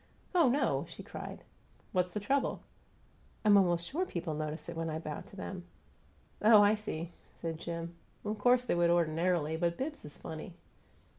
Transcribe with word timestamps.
"Oh, 0.33 0.49
no!" 0.49 0.85
she 0.89 1.03
cried. 1.03 1.43
"What's 1.91 2.11
the 2.11 2.19
trouble?" 2.19 2.61
"I'm 3.45 3.55
almost 3.55 3.85
sure 3.85 4.03
people 4.03 4.33
notice 4.33 4.67
it 4.67 4.75
when 4.75 4.89
I 4.89 4.97
bow 4.97 5.21
to 5.21 5.35
them." 5.35 5.65
"Oh, 6.41 6.63
I 6.63 6.73
see!" 6.73 7.11
said 7.39 7.59
Jim. 7.59 7.93
"Of 8.25 8.39
course 8.39 8.65
they 8.65 8.73
would 8.73 8.89
ordinarily, 8.89 9.57
but 9.57 9.77
Bibbs 9.77 10.03
is 10.03 10.17
funny." 10.17 10.55